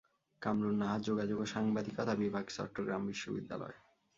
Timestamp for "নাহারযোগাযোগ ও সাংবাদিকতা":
0.77-2.13